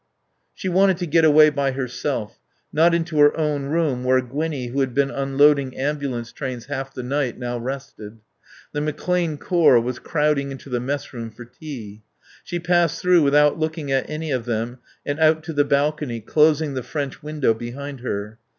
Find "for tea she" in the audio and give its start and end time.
11.29-12.57